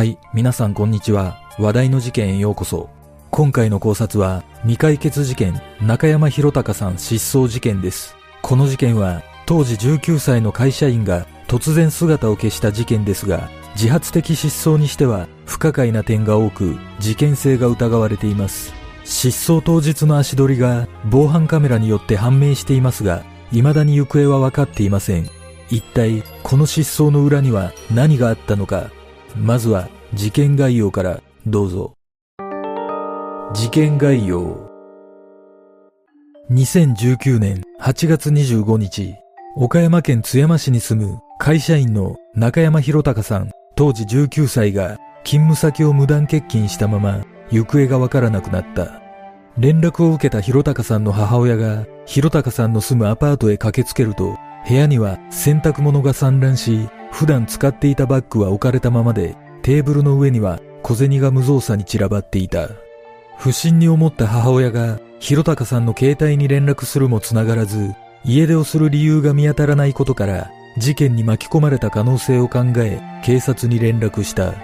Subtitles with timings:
[0.00, 1.42] はい、皆さんこんにちは。
[1.58, 2.88] 話題の事件へようこそ。
[3.30, 8.16] 今回の考察は、未解決事件、中山博隆さん失踪事件です。
[8.40, 18.72] この事件は、当時19歳の会社員が突然姿を消した事件ですが、自発的失踪にしては不可解な点が多く、事件性が疑われています。
[19.04, 25.28] 失踪当日の足取りが防犯カメラによって判明していますが、未だに行方は分かっていません。
[25.68, 28.90] 一体、この失踪の裏には何があったのか、
[29.36, 31.94] まずは事件概要からどうぞ。
[33.54, 34.68] 事件概要。
[36.50, 39.14] 2019年8月25日、
[39.56, 49.00] 岡山県津山市に住む会社員の中山博隆さん、当時19歳が勤務先を無断欠勤したまま行方がわからなくなった。
[49.58, 54.36] 連絡を受けた博隆さんの母親が博隆さんの住むアパートへ駆けつけると
[54.66, 62.68] 部屋には洗濯物が散乱し普段使っていたバッグは置かれたままで、テーブルの上には小銭が無造作に散らばっていた。
[63.38, 67.94] 不審に思った母親が、広高さんの携帯に連絡するも繋がらず、
[68.24, 74.54] 家出をする理由が見当たらないことから、事件に巻き込まれた可能性を考え、警察に連絡した。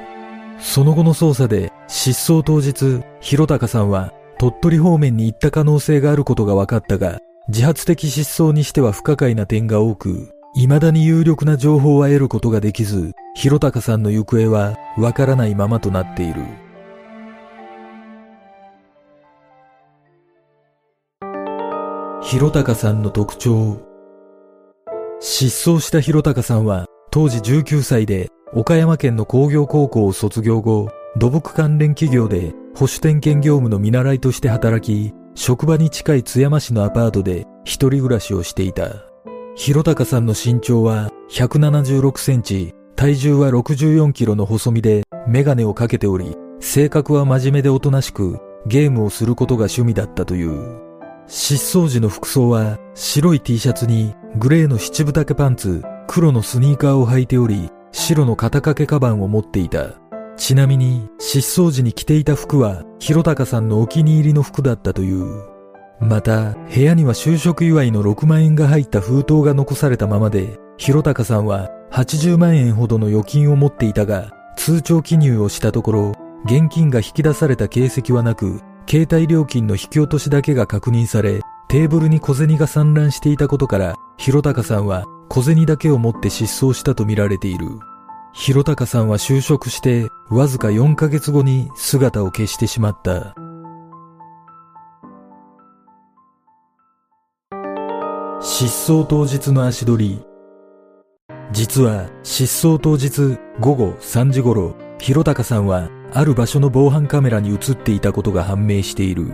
[0.58, 7.18] その後の捜査で、失踪当日、広高さんは、鳥取方面に行った可能性があることが分かったが、
[7.48, 16.42] 自発的失踪にしては不可解な点が多く、未だに有力な情報は得ることができず、広高さんの行方はわからないままとなっている。
[22.22, 23.82] 広高さんの特徴。
[25.20, 30.88] 失踪した広高さんは当時19歳で岡山県の工業高校を卒業後、
[31.18, 39.15] 土木関連企業で保守点検業務の見習いとして働き、職場に近い津山市のアパートで一人暮らしをしていた。
[39.58, 50.78] 広高さんの身長は176センチ、体重は64キロの細身でメガネをかけており、性格は真面目でおとなしく、ゲームをすることが趣味だったという。
[51.26, 59.94] 失踪時の服装は白い T シャツにグレーの七分丈パンツ、黒のスニーカーを履いており、白の肩掛けカバンを持っていた。
[60.36, 65.55] ちなみに失踪時に着ていた服は広高さんのお気に入りの服だったという。
[66.00, 76.12] また、部屋には就職祝いの6万円が入った封筒が残されたままで、広高さんは80万円ほどの預金を持っていたが、通帳記入をしたところ、
[76.44, 87.66] 現金が引き出された形跡はなく、携帯料金の引き落としだけが確認され、テーブルに小銭が散乱していたことから、広高さんは小銭だけを持って失踪したとみられている。
[88.32, 93.34] 広高さんは就職して、わずか4ヶ月後に姿を消してしまった。
[98.48, 100.22] 失踪当日の足取り。
[101.50, 109.32] 実は失踪当日午後3時頃、広高さんはある場所の防犯カメラに映っていたことが判明している。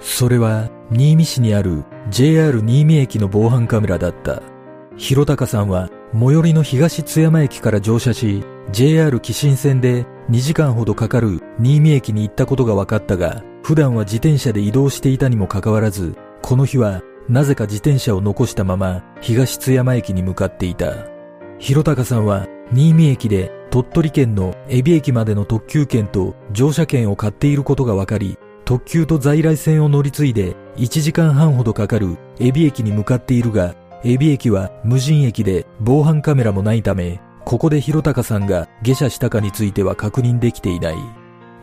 [0.00, 4.42] それは新見市にある JR 新見駅の防犯カメラだった。
[4.96, 8.42] 広高さんは最寄りの東津山駅から乗車し、
[8.72, 20.94] JR 紀新線で2時間ほどかかる新見駅に行ったことが分かったが、普段は自転車で移動していたにもかかわらず、この日はなぜか自転車を残したまま東津山駅に向かっていた。
[21.58, 33.74] 広高さんは新見駅で鳥取県の海老駅までの特急券と乗車券を買っていることが分かり、特急と在来線を乗り継いで1時間半ほどかかる海老駅に向かっているが、
[34.04, 40.96] 海老駅は無人駅で防犯カメラもないため、ここで広高さんが下車したかについては確認できていない。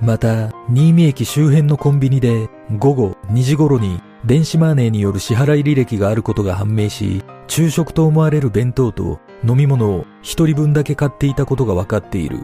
[0.02, 12.40] また、新見駅周辺のコンビニで午後2時頃に電子マネーによる支払い履歴があることが判明し、昼食と思われる弁当と飲み物を一人分だけ買っていたことが分かっている。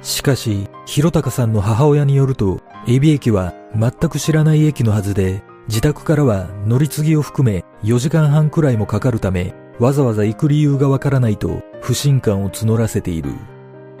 [0.00, 13.34] しかし、広高さんの母親によると、エビ駅は全く知らない駅のはずで、自宅からは乗り継ぎを含め4時間半くらいもかかるため、わざわざ行く理由がわからないと不信感を募らせている。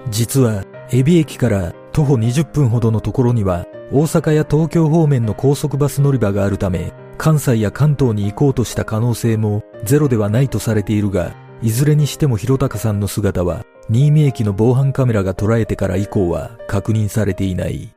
[0.08, 17.90] 実は、エビ駅から徒歩20分ほどのところには大阪や東京方面の高速バス乗り場があるため、関西や関東に行こうとした可能性もゼロではないとされているが、いずれにしても広高さんの姿は、新見駅の防犯カメラが捉えてから以降は確認されていない。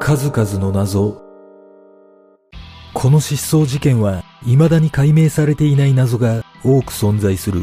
[0.00, 1.22] 数々の謎。
[2.94, 7.60] この失踪事件は未だに解明されていない謎が多く存在する。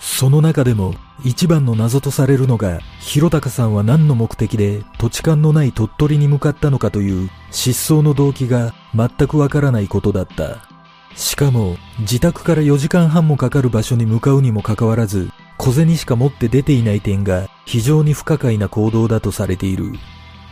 [0.00, 10.58] その中でも一番の謎とされるのが、広高さんは何の目的で土地勘のない鳥取に向かったのかという失踪の動機が全くわからないことだった。
[11.16, 19.92] しかも、自宅から4時間半もかかる場所に向かうにもかかわらず、小銭しか持って出ていない点が非常に不可解な行動だとされている。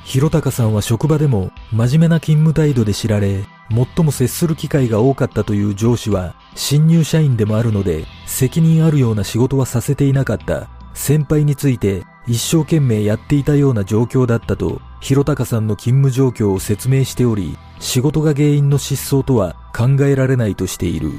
[0.05, 10.69] 広高さんは職場でも真面目な勤務態度で知られ、最も接する機会が多かったという上司は新入社員でもあるので責任あるような仕事はさせていなかった。
[10.95, 21.13] 先輩について一生懸命やっていたような状況だったと広高さんの勤務状況を説明しており仕事が原因の失踪とは考えられないとしている。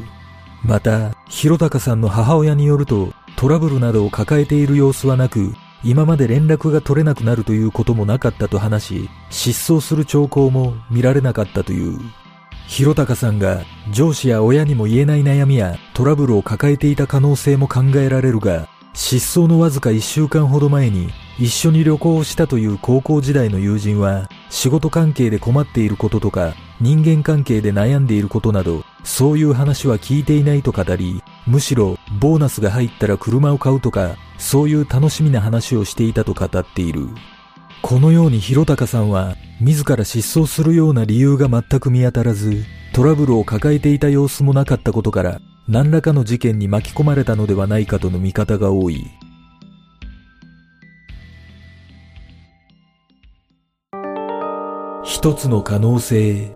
[0.66, 11.98] また広高さんの母親によるとトラブルなどを抱えている様子はなく今まで連絡が取れなくなるということもなかったと話し失踪する兆候も見られなかったという。
[12.70, 37.08] 広高さんが上司や親にも言えない悩みやトラブルを抱えていた可能性も考えられるが、失踪のわずか1週間ほど前に一緒に旅行をしたという高校時代の友人は仕事関係で困っていることとか人間関係で悩んでいることなどそういう話は聞いていないと語りむしろボーナスが入ったら車を買うとかそういう楽しみな話をしていたと語っている。
[37.82, 42.64] このように広高さんは自ら失踪するような理由が全く見当たらず、
[42.94, 49.06] トラブルを抱えていた様子もなかったことから、何らかの事件に巻き込まれたのではないかとの見方が多い。
[55.04, 56.56] 一つの可能性。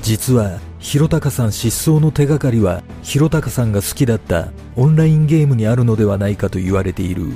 [0.00, 7.32] 実は、広高さん失踪の手がかりは、広高さんが好きだったオンラインゲームにあるのではないかと言われている。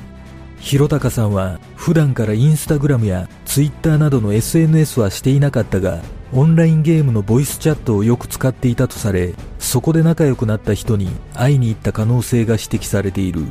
[0.65, 6.01] 広高さんは普段からインスタグラムやツイッターなどの SNS はしていなかったが、
[6.33, 13.43] オンラインゲームのボイスチャットをよく使っていたとされ、そこで仲良くなった人に会いに行った可能性が指摘されている。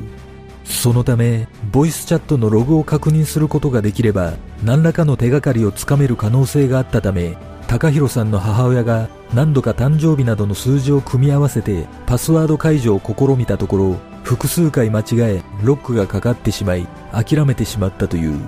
[0.65, 4.33] そのため、ボイスチャットのログを確認することができれば、
[4.63, 7.37] 何らかの手がかりをつかめる可能性があったため、
[7.67, 18.39] 高弘さんの母親が何度か誕生日などの数字を組み合わせてパスワード解除を試みたところ、複数回間違えロックがかかってしまい諦めてしまったという。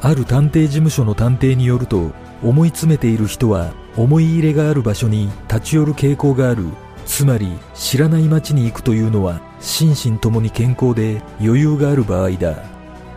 [0.00, 2.10] ある探偵事務所の探偵によると
[2.42, 6.66] 思い詰めている人は思い入れがある場所に立ち寄る傾向がある。
[7.04, 12.56] つまり知らない街に行くというのは心身ともに健康で余裕がある場合だ。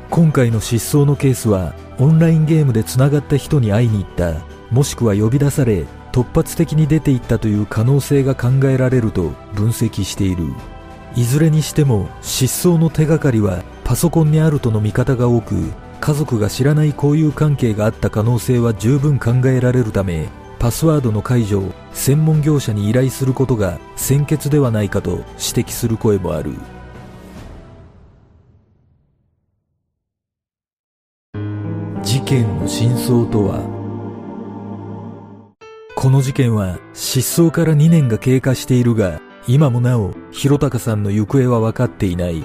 [0.09, 4.33] 今回の失踪のケースはオンラインゲームでつながった人に会いに行った。
[4.69, 10.53] もしくは呼び出され突発的に出て行ったという可能性が考えられると分析している。
[11.15, 15.71] いずれにしても失踪の手がかりはパソコンにあるとの見方が多く
[16.01, 20.27] 家族が知らない交友関係があった可能性は十分考えられるため
[20.59, 26.53] パスワードの解除を専門業者に依頼することが先決ではないかと指摘する声もある。
[32.03, 33.63] 事件の真相とは？
[35.95, 42.43] この事件は失踪から2年が経過しているが今もなお、広高さんの行方は分かっていない。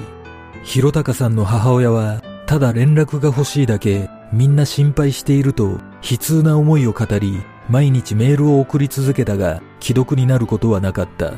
[0.62, 5.78] 広高さんの母親は、ただ連絡が欲しいだけ、みんな心配していると、
[6.08, 11.32] 悲痛な思いを語り、毎日メールを送り続けたが、既読になることはなかった。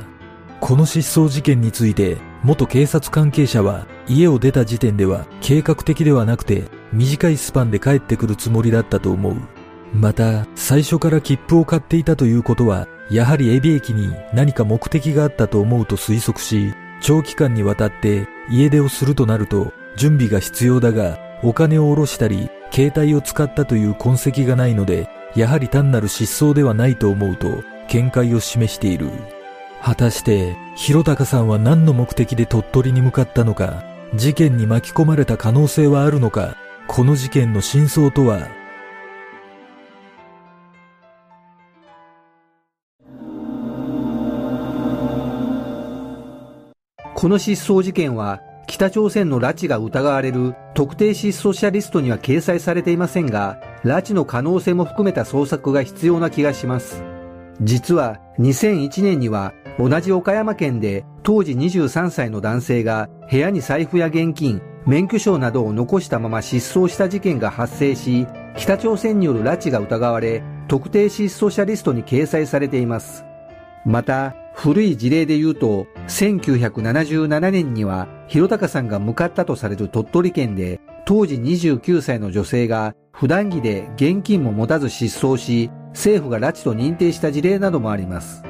[0.61, 9.37] この失踪事件について、元警察関係者は、家を出た時点では計画的ではなくて、短いスパンで帰ってくるつもりだったと思う。
[9.95, 29.11] また、最初から切符を買っていたということは、やはりエビ駅に何か目的があったと思うと推測し、長期間にわたって家出をするとなると準備が必要だが、お金を下ろしたり、携帯を使ったという痕跡がないので、やはり単なる失踪ではないと思うと見解を示している。
[29.83, 38.49] 果たして、広高さんは何の目的で鳥取に向かったのか、事件に巻き込まれた可能性はあるのか、この事件の真相とは
[47.23, 57.05] この失踪事件は北朝鮮の拉致が疑われる特定失踪者リストには掲載されていませんが、拉致の可能性も含めた捜索が必要な気がします。
[57.61, 68.27] 実は2001年には同じ岡山県で当時23歳の男性が部屋に財布や現金、免許証などを残したまま失踪した事件が発生し、
[68.57, 73.25] 北朝鮮による拉致が疑われ、特定失踪者リストに掲載されています。
[73.85, 88.43] また、古い事例で言うと、1977年には、広高さんが向かったとされる鳥取県で、当時29歳の女性が普段着で現金も持たず失踪し、政府が拉致と認定した事例などもあります。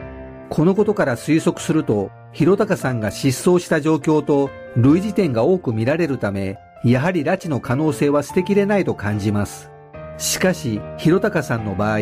[0.51, 9.72] このことから推測すると、広高さんが失踪した状況と類似点が多く見られるため、やはり拉致の可能性は捨てきれないと感じます。
[10.19, 11.99] しかし、広高さんの場合、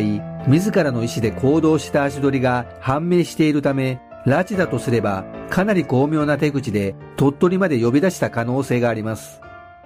[0.47, 9.41] 自らの意思で行動した足取りが判明しているため、拉致だとすれば、かなり巧妙な手口で鳥取まで呼び出した可能性があります。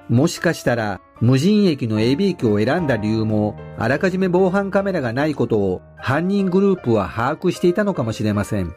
[0.10, 8.74] もしかしたら、無人駅の AB 機を選んだ理由も、あらかじめ防犯カメラがないことを犯人グループは把握していたのかもしれません。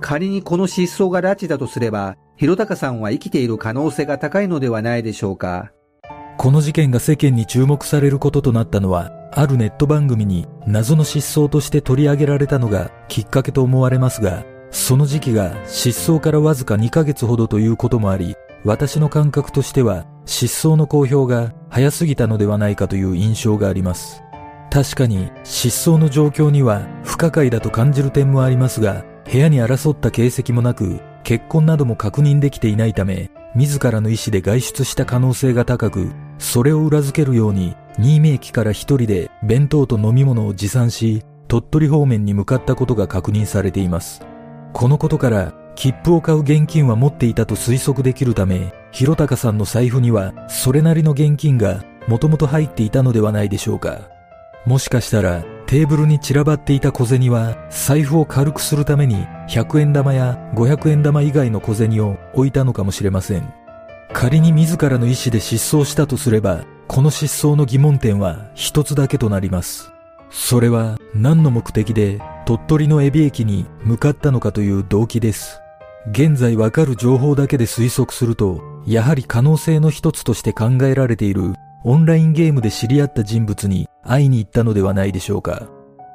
[0.00, 5.72] 仮にこの失踪が拉致だとすれば、広高さんは生きている可能性が高いのではないでしょうか。
[6.38, 24.22] この事件が世間に注目されることとなったのは、あるネット番組に謎の失踪として取り上げられたのがきっかけと思われますが、その時期が失踪からわずか2ヶ月ほどということもあり、私の感覚としては失踪の公表が早すぎたのではないかという印象があります。
[24.70, 44.22] 確かに失踪の状況には不可解だと感じる点もありますが、部屋に争った形跡もなく、結婚なども確認できていないため、自らの意思で外出した可能性が高く、それを裏付けるように、新見駅から一人で弁当と飲み物を持参し、鳥取方面に向かったことが確認されています。
[44.72, 54.08] このことから、切符を買う現金は持っていたと推測できるため、広高さんの財布にはそれなりの現金がもともと入っていたのではないでしょうか。
[54.64, 63.65] もしかしたらテーブルに散らばっていた小銭は財布を軽くするために100円玉や500円玉以外の小銭を置いたのかもしれません。
[64.18, 69.92] 仮に自らの意思で失踪したとすれば、この失踪の疑問点は一つだけとなります。
[70.30, 75.60] それは何の目的で鳥取のエビ駅に向かったのかという動機です。
[76.12, 81.52] 現在わかる情報だけで推測すると、やはり可能性の一つとして考えられている
[81.84, 85.68] オンラインゲームで知り合った人物に会いに行ったのではないでしょうか。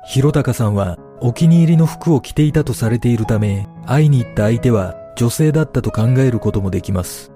[0.07, 7.31] 広高さんはお気に入りの服を着ていたとされているため、会いに行った相手は女性だったと考えることもできます。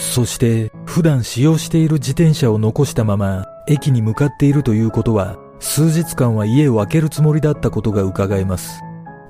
[0.00, 8.80] そして普段使用している自転車を残したまま駅に向かっているということは数日間は家を空けるつもりだったことが伺えます。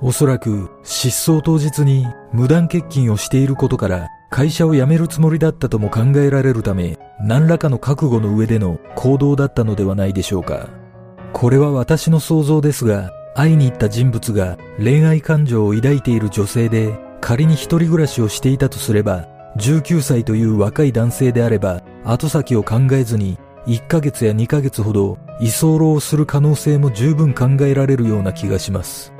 [0.01, 10.69] おそらく失踪当日に無断欠勤をしていることから会社を辞めるつもりだったとも考えられるため何らかの覚悟の上での行動だったのではないでしょうか。
[11.33, 29.13] これは私の想像ですが会いに行った人物が恋愛感情を抱いている女性で仮に一人暮らしをしていたとすれば19歳という若い男性であれば後先を考えずに1ヶ月や2ヶ月ほど居候をする可能性も十分考えられるような気がします。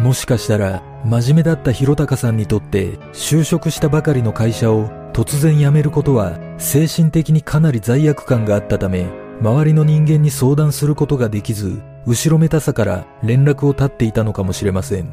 [0.00, 9.06] もしかしたら真面目だった広高さんにとって就職したばかりの会社を突然辞めることは精神的にかなり罪悪感があったため
[9.40, 15.12] 周りの人間に相談することができず後ろめたさから連絡を絶っていたのかもしれません。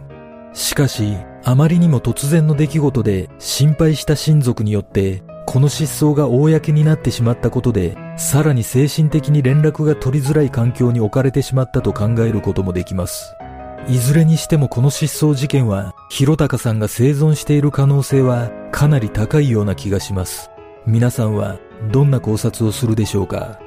[0.53, 1.15] しかし
[1.45, 13.35] あまりにも突然の出来事で心配した親族によってこの失踪が公になってしまったことでさらに精神的に連絡が取りづらい環境に置かれてしまったと考えることもできます。
[13.89, 20.49] いずれにしてもこの失踪事件は、広高さんが生存している可能性はかなり高いような気がします。
[20.85, 21.59] 皆さんは
[21.91, 23.59] どんな考察をするでしょうか？